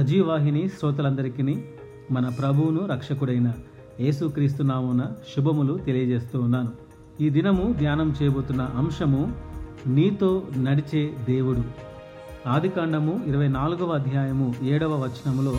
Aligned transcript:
సజీవాహిని 0.00 0.68
శ్రోతలందరికీ 0.68 1.64
మన 2.10 2.28
ప్రభువును 2.28 2.86
రక్షకుడైన 2.86 3.52
యేసుక్రీస్తు 4.00 4.62
నామున 4.62 5.06
శుభములు 5.36 5.78
తెలియజేస్తూ 5.78 6.40
ఉన్నాను. 6.40 6.68
ఈ 7.20 7.30
దినము 7.30 7.74
ధ్యానం 7.78 8.14
చేయబోతున్న 8.22 8.62
అంశము 8.62 9.32
నీతో 9.86 10.42
నడిచే 10.58 11.14
దేవుడు. 11.24 11.62
ఆదికాండము 12.48 13.20
ఇరవై 13.26 13.48
నాలుగవ 13.48 13.90
అధ్యాయము 13.90 14.54
ఏడవ 14.62 15.04
వచనములో 15.04 15.54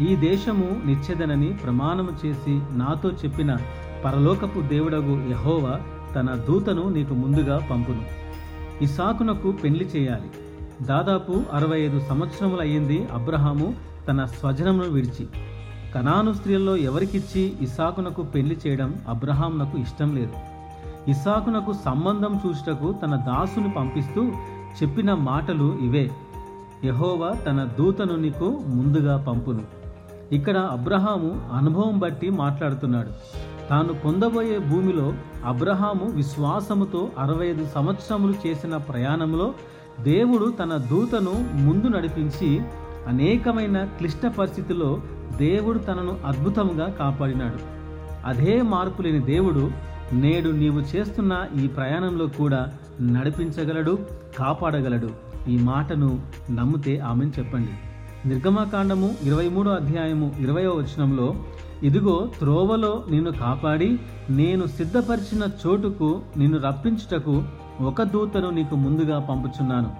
ఈ 0.00 0.16
దేశము 0.16 0.82
నిచ్చెదనని 0.86 1.52
ప్రమాణము 1.64 2.26
చేసి 2.26 2.60
నాతో 2.72 3.10
చెప్పిన 3.10 3.56
పరలోకపు 4.04 4.60
దేవుడగు 4.60 5.30
యహోవా 5.30 5.80
తన 6.14 6.44
దూతను 6.48 6.88
నీకు 6.88 7.14
ముందుగా 7.14 7.68
పంపును. 7.70 8.04
ఇసాకునకు 8.82 9.52
పెళ్ళి 9.52 9.84
చేయాలి. 9.84 10.49
దాదాపు 10.82 11.42
అరవై 11.52 11.80
ఐదు 11.80 12.00
సంవత్సరములు 12.08 12.60
అయ్యింది 12.60 13.08
అబ్రహాము 13.14 13.74
తన 14.08 14.24
స్వజనమును 14.24 14.88
విడిచి. 14.88 15.26
కనాను 15.94 16.32
స్త్రీల్లో 16.32 16.76
ఎవరికిచ్చి 16.76 17.52
ఇసాకునకు 17.60 18.22
పెళ్ళి 18.22 18.58
చేయడం 18.66 18.94
అబ్రహాంనకు 19.08 19.78
ఇష్టం 19.78 20.16
లేదు. 20.16 20.32
ఇసాకునకు 21.10 21.72
సంబంధం 21.72 22.40
చూచుటకు 22.46 22.94
తన 23.02 23.16
దాసుని 23.16 23.70
పంపిస్తూ 23.70 24.24
చెప్పిన 24.82 25.14
మాటలు 25.14 25.78
ఇవే. 25.78 26.10
యహోవా 26.84 27.32
తన 27.32 27.68
దూతను 27.78 28.16
నీకు 28.16 28.60
ముందుగా 28.66 29.24
పంపును. 29.28 29.62
ఇక్కడ 30.34 30.58
అబ్రహాము 30.58 31.48
అనుభవం 31.52 31.98
బట్టి 31.98 32.30
మాట్లాడుతున్నాడు. 32.30 33.10
తాను 33.70 33.92
పొందబోయే 33.92 34.58
భూమిలో 34.58 35.12
అబ్రహాము 35.46 36.06
విశ్వాసముతో 36.10 37.08
అరవై 37.18 37.46
ఐదు 37.46 37.66
సంవత్సరములు 37.74 38.34
చేసిన 38.46 38.76
ప్రయాణంలో 38.76 39.54
దేవుడు 40.02 40.50
తన 40.50 40.76
దూతను 40.76 41.48
ముందు 41.54 41.86
నడిపించి 41.86 42.60
అనేకమైన 43.08 43.84
క్లిష్ట 43.84 44.26
పరిస్థితుల్లో 44.26 45.02
దేవుడు 45.36 45.78
తనను 45.78 46.16
అద్భుతంగా 46.26 46.88
కాపాడినాడు. 46.88 47.58
అదే 48.26 48.62
మార్పు 48.62 49.02
లేని 49.02 49.18
దేవుడు 49.18 49.70
నేడు 50.12 50.50
నీవు 50.50 50.80
చేస్తున్న 50.80 51.46
ఈ 51.62 51.66
ప్రయాణంలో 51.66 52.26
కూడా 52.26 52.68
నడిపించగలడు 53.02 53.98
కాపాడగలడు. 54.38 55.10
ఈ 55.48 55.58
మాటను 55.58 56.20
నమ్మితే 56.50 56.98
ఆమెను 56.98 57.32
చెప్పండి. 57.38 57.70
నిర్గమాకాండము 58.28 59.14
ఇరవై 59.22 59.48
మూడో 59.48 59.70
అధ్యాయము 59.70 60.34
ఇరవయో 60.40 60.70
వచనంలో 60.70 61.34
ఇదిగో 61.82 62.28
త్రోవలో 62.38 63.04
నిన్ను 63.10 63.32
కాపాడి 63.32 63.98
నేను 64.30 64.66
సిద్ధపరిచిన 64.66 65.48
చోటుకు 65.66 66.20
నిన్ను 66.36 66.58
రప్పించుటకు 66.58 67.42
ఒక 67.80 68.02
దూతను 68.02 68.50
నీకు 68.50 68.76
ముందుగా 68.76 69.18
పంపుచున్నాను. 69.18 69.90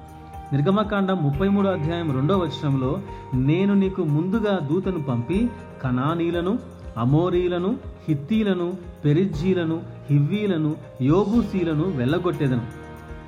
నిర్గమకాండం 0.52 1.16
ముప్పై 1.22 1.48
మూడో 1.48 1.70
అధ్యాయం 1.70 2.14
రెండో 2.14 2.38
వచనంలో 2.38 3.00
నేను 3.34 3.74
నీకు 3.74 4.04
ముందుగా 4.04 4.58
దూతను 4.70 5.02
పంపి 5.02 5.50
కనానీలను 5.82 6.58
అమోరీలను 6.96 7.76
హిత్తీలను 8.08 8.72
పెరిజ్జీలను 9.04 9.82
హివ్వీలను 10.10 10.76
యోబూసీలను 11.02 11.84
వెళ్ళగొట్టేదను. 11.96 12.64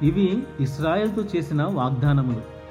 ఇవి 0.05 0.43
ఇస్రాయల్తో 0.61 1.23
చేసిన 1.37 1.63
వాగ్దానములు. 1.63 2.62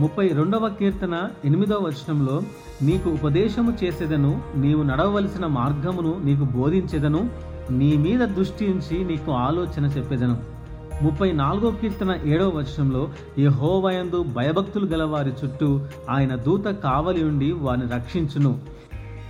ముప్పై 0.00 0.28
రెండవ 0.28 0.68
కీర్తన 0.68 1.28
ఎనిమిదవ 1.44 1.78
వచనంలో 1.80 2.42
నీకు 2.82 3.10
ఉపదేశము 3.10 3.72
చేసేదను 3.84 4.42
నీవు 4.56 4.82
నడవవలసిన 4.82 5.46
మార్గమును 5.46 6.20
నీకు 6.24 6.44
బోధించెదను 6.44 7.30
నీ 7.70 7.96
మీద 7.96 8.20
దృష్టి 8.20 8.66
ఉంచి 8.66 9.04
నీకు 9.04 9.32
ఆలోచన 9.32 9.84
చెప్పేదను. 9.84 10.36
ముప్పై 11.02 11.32
నాలుగో 11.32 11.70
కీర్తన 11.70 12.18
ఏడవ 12.24 12.48
వచనంలో 12.48 13.02
హోవయందు 13.48 14.22
భయభక్తులు 14.22 14.86
గలవారి 14.86 15.32
చుట్టూ 15.44 15.80
ఆయన 16.10 16.34
దూత 16.34 16.64
కావలి 16.64 17.24
ఉండి 17.24 17.52
వారిని 17.52 17.86
రక్షించును. 17.92 18.58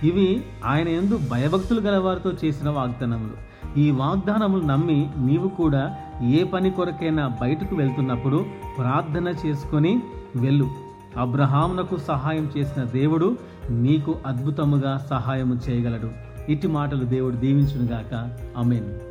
ఇవి 0.03 0.43
ఆయన 0.65 0.87
ఎందు 0.87 1.19
భయభక్తులు 1.31 1.81
గలవారితో 1.81 2.31
చేసిన 2.45 2.69
వాగ్దానములు. 2.69 3.49
ఈ 3.79 3.91
వాగ్దానములు 3.91 4.61
నమ్మి 4.61 5.09
నీవు 5.17 5.47
కూడా 5.47 5.95
ఏ 6.21 6.43
పని 6.43 6.71
కొరకైనా 6.71 7.27
బయటకు 7.41 7.75
వెళ్తున్నప్పుడు 7.75 8.45
ప్రార్థన 8.77 9.33
చేసుకొని 9.45 10.01
వెళ్ళు. 10.35 10.69
అబ్రహామునకు 11.17 11.97
సహాయం 11.97 12.51
చేసిన 12.57 12.83
దేవుడు 12.83 13.37
నీకు 13.69 14.15
అద్భుతముగా 14.25 14.97
సహాయము 15.09 15.59
చేయగలడు. 15.69 16.09
ఇటు 16.51 16.67
మాటలు 16.67 17.03
దేవుడు 17.03 17.35
దీవించునుగాక. 17.35 18.37
అమేన్ 18.57 19.08